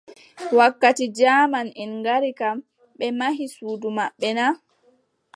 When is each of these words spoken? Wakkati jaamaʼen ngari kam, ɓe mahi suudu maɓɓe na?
Wakkati 0.57 1.05
jaamaʼen 1.17 1.91
ngari 1.99 2.31
kam, 2.39 2.57
ɓe 2.97 3.05
mahi 3.19 3.45
suudu 3.55 3.87
maɓɓe 3.97 4.29
na? 4.37 4.45